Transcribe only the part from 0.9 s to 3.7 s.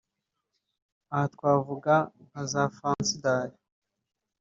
Aha twavuga nka za fansidari